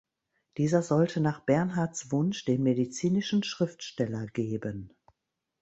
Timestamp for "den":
2.43-2.63